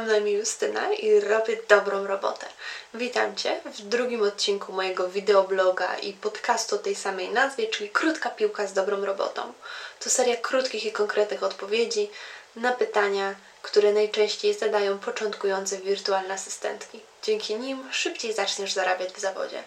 [0.00, 2.46] mam na imię Justyna i robię dobrą robotę.
[2.94, 8.30] Witam Cię w drugim odcinku mojego wideobloga i podcastu o tej samej nazwie, czyli Krótka
[8.30, 9.52] Piłka z dobrą robotą.
[10.00, 12.10] To seria krótkich i konkretnych odpowiedzi
[12.56, 17.00] na pytania, które najczęściej zadają początkujące wirtualne asystentki.
[17.22, 19.62] Dzięki nim szybciej zaczniesz zarabiać w zawodzie.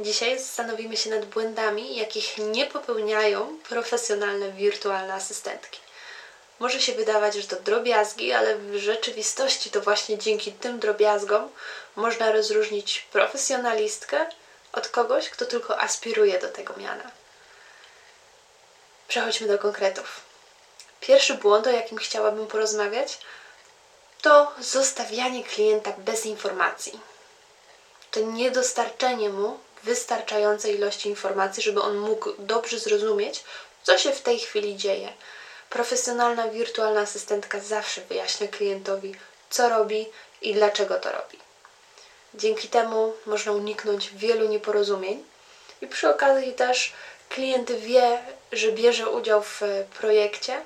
[0.00, 5.80] Dzisiaj zastanowimy się nad błędami, jakich nie popełniają profesjonalne wirtualne asystentki.
[6.60, 11.48] Może się wydawać, że to drobiazgi, ale w rzeczywistości to właśnie dzięki tym drobiazgom
[11.96, 14.26] można rozróżnić profesjonalistkę
[14.72, 17.10] od kogoś, kto tylko aspiruje do tego miana.
[19.08, 20.20] Przechodźmy do konkretów.
[21.00, 23.18] Pierwszy błąd, o jakim chciałabym porozmawiać,
[24.22, 27.00] to zostawianie klienta bez informacji.
[28.10, 33.44] To niedostarczenie mu wystarczającej ilości informacji, żeby on mógł dobrze zrozumieć,
[33.82, 35.12] co się w tej chwili dzieje
[35.70, 39.14] Profesjonalna wirtualna asystentka zawsze wyjaśnia klientowi,
[39.50, 40.06] co robi
[40.42, 41.38] i dlaczego to robi.
[42.34, 45.24] Dzięki temu można uniknąć wielu nieporozumień
[45.80, 46.92] i przy okazji też
[47.28, 48.18] klient wie,
[48.52, 49.60] że bierze udział w
[50.00, 50.62] projekcie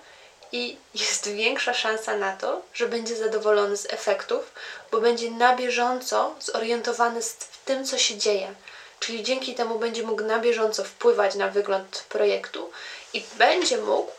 [0.52, 4.52] i jest większa szansa na to, że będzie zadowolony z efektów,
[4.91, 8.55] bo będzie na bieżąco zorientowany z tym, co się dzieje.
[9.00, 12.70] Czyli dzięki temu będzie mógł na bieżąco wpływać na wygląd projektu
[13.12, 14.12] i będzie mógł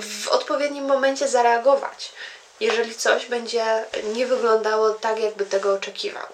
[0.00, 2.12] w odpowiednim momencie zareagować,
[2.60, 6.26] jeżeli coś będzie nie wyglądało tak, jakby tego oczekiwał.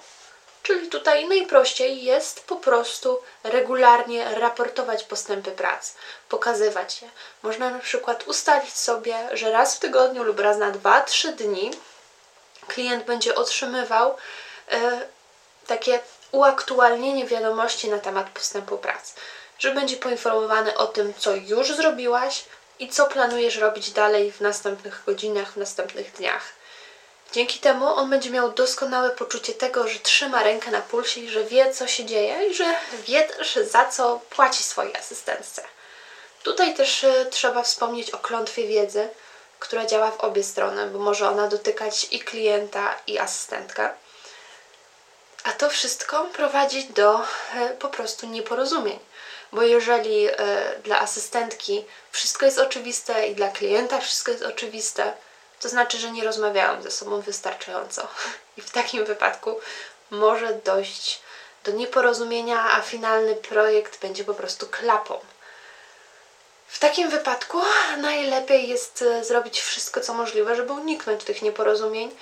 [0.63, 5.95] Czyli tutaj najprościej jest po prostu regularnie raportować postępy prac,
[6.29, 7.11] pokazywać je.
[7.43, 11.71] Można na przykład ustalić sobie, że raz w tygodniu lub raz na 2-3 dni
[12.69, 14.17] klient będzie otrzymywał
[14.73, 14.77] y,
[15.67, 16.01] takie
[16.33, 19.15] uaktualnienie wiadomości na temat postępu prac,
[19.59, 22.45] że będzie poinformowany o tym, co już zrobiłaś,
[22.79, 26.43] i co planujesz robić dalej w następnych godzinach, w następnych dniach.
[27.33, 31.45] Dzięki temu on będzie miał doskonałe poczucie tego, że trzyma rękę na pulsie i że
[31.45, 32.75] wie, co się dzieje i że
[33.07, 35.63] wie też, za co płaci swojej asystentce.
[36.43, 39.09] Tutaj też e, trzeba wspomnieć o klątwie wiedzy,
[39.59, 43.91] która działa w obie strony, bo może ona dotykać i klienta, i asystentkę.
[45.45, 47.21] A to wszystko prowadzi do
[47.55, 48.99] e, po prostu nieporozumień
[49.53, 50.35] bo jeżeli e,
[50.85, 55.13] dla asystentki wszystko jest oczywiste i dla klienta wszystko jest oczywiste,
[55.61, 58.09] to znaczy, że nie rozmawiałam ze sobą wystarczająco.
[58.57, 59.61] I w takim wypadku
[60.11, 61.21] może dojść
[61.65, 65.21] do nieporozumienia, a finalny projekt będzie po prostu klapą.
[66.69, 67.59] W takim wypadku
[67.99, 72.17] najlepiej jest e, zrobić wszystko, co możliwe, żeby uniknąć tych nieporozumień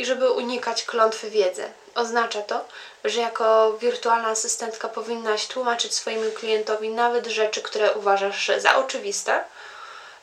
[0.00, 1.72] i żeby unikać klątwy wiedzy.
[1.94, 2.64] Oznacza to,
[3.04, 9.44] że jako wirtualna asystentka powinnaś tłumaczyć swojemu klientowi nawet rzeczy, które uważasz za oczywiste,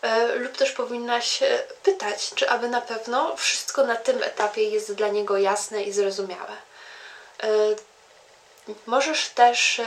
[0.02, 4.94] e, lub też powinnaś e, pytać, czy aby na pewno wszystko na tym etapie jest
[4.94, 6.58] dla niego jasne i zrozumiałe.
[7.44, 7.48] E,
[8.86, 9.82] możesz też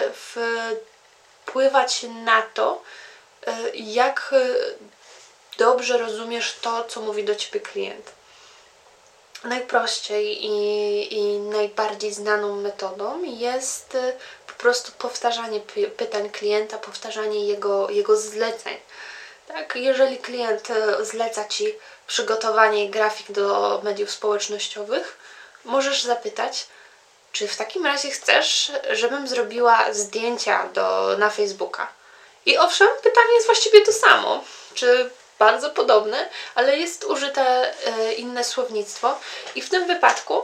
[1.45, 2.83] wpływać na to,
[3.75, 4.35] jak
[5.59, 8.20] dobrze rozumiesz to, co mówi do ciebie klient.
[9.45, 14.13] Najprościej i, i najbardziej znaną metodą jest y,
[14.47, 15.61] po prostu powtarzanie
[15.97, 18.77] pytań klienta, powtarzanie jego, jego zleceń.
[19.49, 21.75] Tak, jeżeli klient y, zleca Ci
[22.07, 25.19] przygotowanie grafik do mediów społecznościowych,
[25.65, 26.67] możesz zapytać,
[27.33, 31.89] czy w takim razie chcesz, żebym zrobiła zdjęcia do, na Facebooka?
[32.47, 34.45] I owszem, pytanie jest właściwie to samo.
[34.75, 37.45] Czy bardzo podobne, ale jest użyte
[37.87, 39.19] e, inne słownictwo
[39.55, 40.43] i w tym wypadku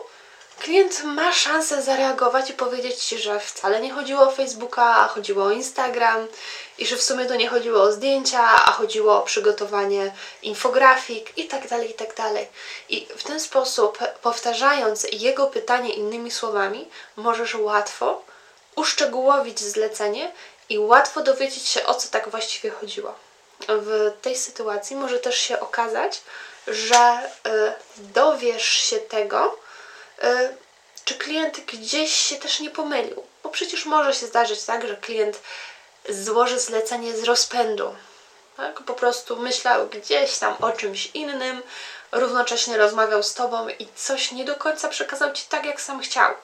[0.59, 5.45] klient ma szansę zareagować i powiedzieć Ci, że wcale nie chodziło o Facebooka, a chodziło
[5.45, 6.27] o Instagram
[6.79, 10.13] i że w sumie to nie chodziło o zdjęcia, a chodziło o przygotowanie
[10.43, 12.49] infografik i tak dalej, i tak dalej.
[12.89, 18.23] I w ten sposób, powtarzając jego pytanie innymi słowami, możesz łatwo
[18.77, 20.33] uszczegółowić zlecenie
[20.69, 23.26] i łatwo dowiedzieć się, o co tak właściwie chodziło
[23.69, 26.21] w tej sytuacji może też się okazać,
[26.67, 29.59] że y, dowiesz się tego,
[30.25, 30.57] y,
[31.05, 33.23] czy klient gdzieś się też nie pomylił.
[33.43, 35.41] Bo przecież może się zdarzyć tak, że klient
[36.09, 37.95] złoży zlecenie z rozpędu.
[38.57, 38.83] Tak?
[38.83, 41.63] Po prostu myślał gdzieś tam o czymś innym,
[42.13, 46.35] równocześnie rozmawiał z tobą i coś nie do końca przekazał ci tak, jak sam chciał.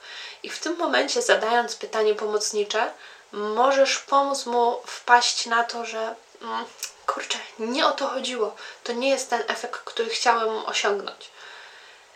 [0.43, 2.93] I w tym momencie, zadając pytanie pomocnicze,
[3.33, 6.65] możesz pomóc mu wpaść na to, że mm,
[7.07, 8.57] kurczę, nie o to chodziło.
[8.85, 11.31] To nie jest ten efekt, który chciałem osiągnąć.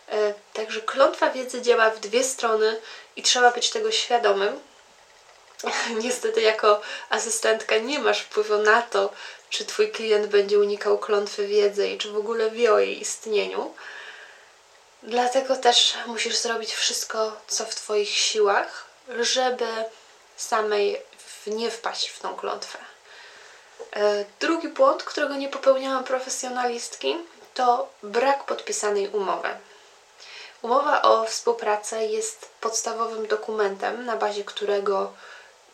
[0.09, 2.81] E, także klątwa wiedzy działa w dwie strony
[3.15, 4.59] i trzeba być tego świadomym.
[6.03, 9.13] Niestety, jako asystentka nie masz wpływu na to,
[9.49, 13.73] czy Twój klient będzie unikał klątwy wiedzy i czy w ogóle wie o jej istnieniu.
[15.03, 18.85] Dlatego też musisz zrobić wszystko, co w Twoich siłach,
[19.19, 19.67] żeby
[20.37, 21.01] samej
[21.47, 22.77] nie wpaść w tą klątwę.
[23.95, 27.15] E, drugi błąd, którego nie popełniałam profesjonalistki,
[27.53, 29.49] to brak podpisanej umowy.
[30.61, 35.13] Umowa o współpracę jest podstawowym dokumentem, na bazie którego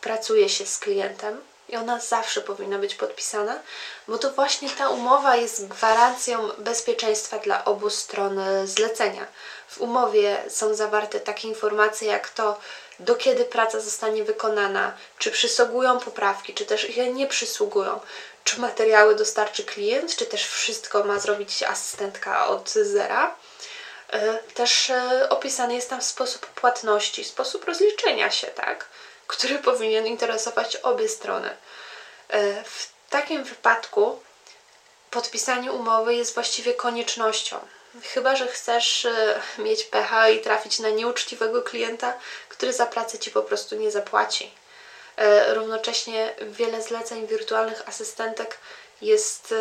[0.00, 3.58] pracuje się z klientem i ona zawsze powinna być podpisana,
[4.08, 9.26] bo to właśnie ta umowa jest gwarancją bezpieczeństwa dla obu stron zlecenia.
[9.68, 12.58] W umowie są zawarte takie informacje jak to,
[12.98, 18.00] do kiedy praca zostanie wykonana, czy przysługują poprawki, czy też je nie przysługują,
[18.44, 23.36] czy materiały dostarczy klient, czy też wszystko ma zrobić asystentka od zera.
[24.12, 28.86] E, też e, opisany jest tam sposób płatności, sposób rozliczenia się, tak?
[29.26, 31.56] Który powinien interesować obie strony.
[32.28, 34.22] E, w takim wypadku
[35.10, 37.58] podpisanie umowy jest właściwie koniecznością.
[38.02, 39.06] Chyba, że chcesz
[39.58, 42.14] mieć pecha i trafić na nieuczciwego klienta,
[42.48, 44.54] który za pracę ci po prostu nie zapłaci.
[45.48, 48.58] Równocześnie wiele zleceń wirtualnych asystentek
[49.02, 49.54] jest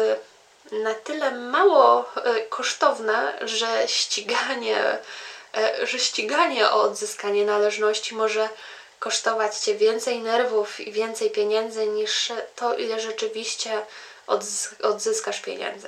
[0.71, 4.97] na tyle mało e, kosztowne, że ściganie,
[5.57, 8.49] e, że ściganie o odzyskanie należności może
[9.03, 13.85] kosztować Cię więcej nerwów i więcej pieniędzy niż to, ile rzeczywiście
[14.81, 15.87] odzyskasz pieniędzy.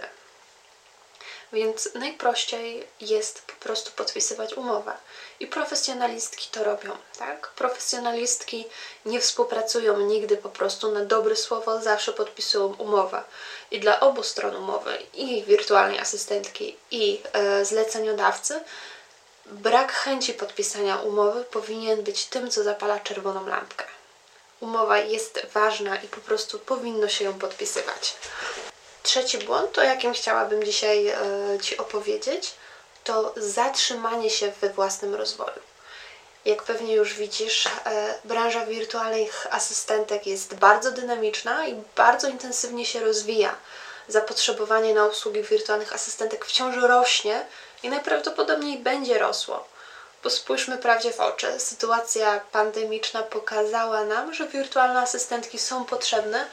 [1.53, 4.93] Więc najprościej jest po prostu podpisywać umowę.
[5.39, 7.47] I profesjonalistki to robią, tak?
[7.47, 8.65] Profesjonalistki
[9.05, 13.23] nie współpracują nigdy po prostu na dobre słowo, zawsze podpisują umowę.
[13.71, 18.59] I dla obu stron umowy, i wirtualnej asystentki, i e, zleceniodawcy,
[19.45, 23.85] brak chęci podpisania umowy powinien być tym, co zapala czerwoną lampkę.
[24.59, 28.15] Umowa jest ważna i po prostu powinno się ją podpisywać.
[29.03, 31.17] Trzeci błąd, o jakim chciałabym dzisiaj e,
[31.61, 32.53] Ci opowiedzieć,
[33.03, 35.59] to zatrzymanie się we własnym rozwoju.
[36.45, 42.99] Jak pewnie już widzisz, e, branża wirtualnych asystentek jest bardzo dynamiczna i bardzo intensywnie się
[42.99, 43.55] rozwija.
[44.07, 47.45] Zapotrzebowanie na usługi wirtualnych asystentek wciąż rośnie
[47.85, 49.67] i najprawdopodobniej będzie rosło.
[50.23, 51.59] Bo spójrzmy prawdzie w oczy.
[51.59, 56.47] Sytuacja pandemiczna pokazała nam, że wirtualne asystentki są potrzebne,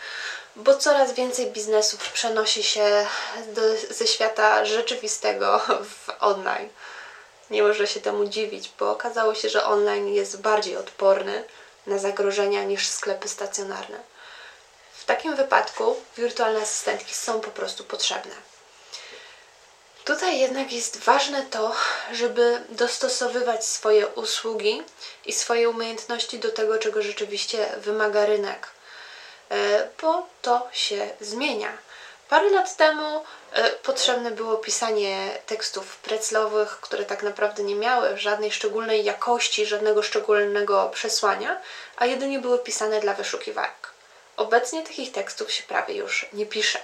[0.56, 3.06] bo coraz więcej biznesów przenosi się
[3.46, 5.60] do, ze świata rzeczywistego
[6.06, 6.68] w online.
[7.50, 11.44] Nie można się temu dziwić, bo okazało się, że online jest bardziej odporny
[11.86, 13.98] na zagrożenia niż sklepy stacjonarne.
[14.94, 18.51] W takim wypadku wirtualne asystentki są po prostu potrzebne.
[20.04, 21.76] Tutaj jednak jest ważne to,
[22.12, 24.82] żeby dostosowywać swoje usługi
[25.26, 28.68] i swoje umiejętności do tego, czego rzeczywiście wymaga rynek
[29.52, 31.78] E, bo to się zmienia.
[32.28, 38.52] Parę lat temu e, potrzebne było pisanie tekstów preclowych, które tak naprawdę nie miały żadnej
[38.52, 41.60] szczególnej jakości, żadnego szczególnego przesłania,
[41.96, 43.90] a jedynie były pisane dla wyszukiwarek.
[44.36, 46.80] Obecnie takich tekstów się prawie już nie pisze,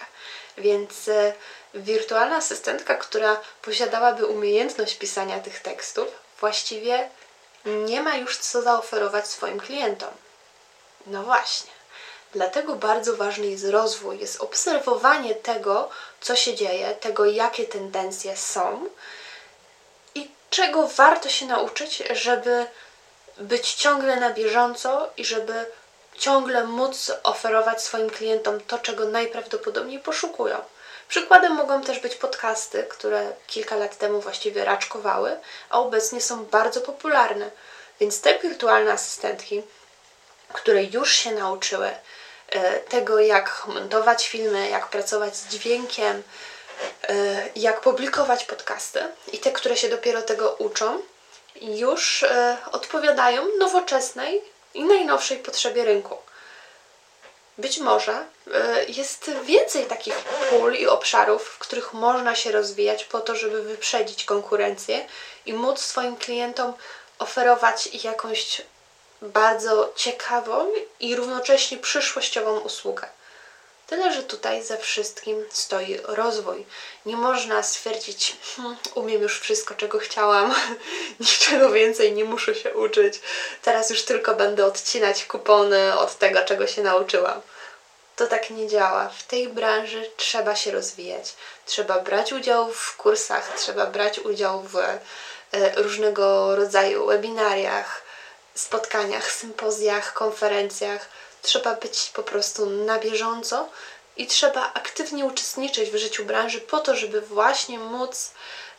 [0.59, 1.33] więc e,
[1.75, 6.09] wirtualna asystentka, która posiadałaby umiejętność pisania tych tekstów,
[6.41, 7.11] właściwie
[7.65, 10.11] nie ma już co zaoferować swoim klientom.
[11.07, 11.71] No właśnie.
[12.33, 15.91] Dlatego bardzo ważny jest rozwój, jest obserwowanie tego,
[16.21, 18.89] co się dzieje, tego, jakie tendencje są
[20.15, 22.67] i czego warto się nauczyć, żeby
[23.39, 25.67] być ciągle na bieżąco i żeby
[26.19, 30.61] ciągle móc oferować swoim klientom to, czego najprawdopodobniej poszukują.
[31.09, 35.37] Przykładem mogą też być podcasty, które kilka lat temu właściwie raczkowały,
[35.71, 37.51] a obecnie są bardzo popularne.
[38.01, 39.63] Więc te wirtualne asystentki,
[40.53, 41.91] które już się nauczyły
[42.49, 46.23] E, tego, jak montować filmy, jak pracować z dźwiękiem,
[47.09, 47.15] e,
[47.57, 49.01] jak publikować podcasty
[49.33, 51.03] i te, które się dopiero tego uczą,
[51.61, 54.43] już e, odpowiadają nowoczesnej
[54.75, 56.17] i najnowszej potrzebie rynku.
[57.59, 58.25] Być może
[58.89, 60.15] jest więcej takich
[60.51, 65.07] pól i obszarów, w których można się rozwijać po to, żeby wyprzedzić konkurencję
[65.47, 66.73] i móc swoim klientom
[67.19, 68.63] oferować jakąś
[69.23, 73.09] bardzo ciekawą i równocześnie przyszłościową usługę.
[73.89, 76.67] Tyle, że tutaj za wszystkim stoi rozwój.
[77.07, 80.55] Nie można stwierdzić, hm, umiem już wszystko, czego chciałam,
[81.21, 83.21] niczego więcej nie muszę się uczyć,
[83.63, 87.41] teraz już tylko będę odcinać kupony od tego, czego się nauczyłam.
[88.17, 89.09] To tak nie działa.
[89.09, 91.35] W tej branży trzeba się rozwijać.
[91.67, 94.99] Trzeba brać udział w kursach, trzeba brać udział w e,
[95.77, 98.03] różnego rodzaju webinariach,
[98.55, 101.09] spotkaniach, sympozjach, konferencjach.
[101.43, 103.69] Trzeba być po prostu na bieżąco
[104.17, 108.33] i trzeba aktywnie uczestniczyć w życiu branży po to, żeby właśnie móc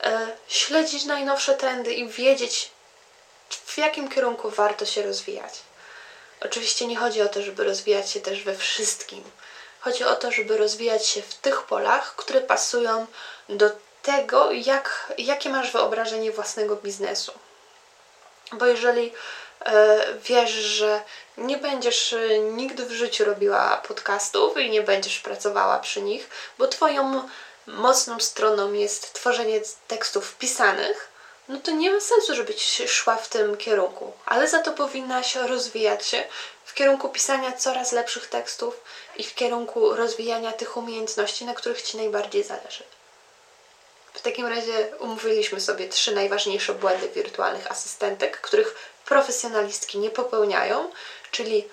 [0.04, 2.72] e, śledzić najnowsze trendy i wiedzieć,
[3.50, 5.54] w jakim kierunku warto się rozwijać.
[6.42, 9.24] Oczywiście nie chodzi o to, żeby rozwijać się też we wszystkim.
[9.80, 13.08] Chodzi o to, żeby rozwijać się w tych polach, które pasują
[13.50, 13.70] do
[14.01, 17.32] tego, jak, jakie masz wyobrażenie własnego biznesu.
[18.51, 19.13] Bo jeżeli
[20.24, 21.01] wiesz, że
[21.38, 26.68] nie będziesz e, nigdy w życiu robiła podcastów i nie będziesz pracowała przy nich, bo
[26.68, 27.30] Twoją
[27.68, 31.10] mocną stroną jest tworzenie tekstów pisanych,
[31.50, 36.06] no to nie ma sensu, żebyś szła w tym kierunku, ale za to powinnaś rozwijać
[36.06, 36.24] się
[36.66, 38.84] w kierunku pisania coraz lepszych tekstów
[39.16, 42.84] i w kierunku rozwijania tych umiejętności, na których Ci najbardziej zależy.
[44.13, 48.75] W takim razie umówiliśmy sobie trzy najważniejsze błędy wirtualnych asystentek, których
[49.10, 50.92] profesjonalistki nie popełniają,
[51.32, 51.68] czyli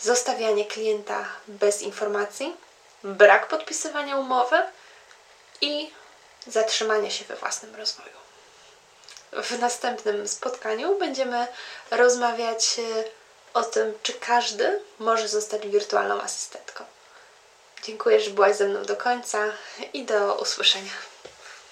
[0.00, 2.56] zostawianie klienta bez informacji,
[3.04, 4.62] brak podpisywania umowy
[5.60, 5.90] i
[6.46, 8.16] zatrzymanie się we własnym rozwoju.
[9.32, 11.46] W następnym spotkaniu będziemy
[11.90, 13.04] rozmawiać e,
[13.54, 16.84] o tym, czy każdy może zostać wirtualną asystentką.
[17.82, 19.38] Dziękuję, że byłaś ze mną do końca
[19.92, 20.92] i do usłyszenia.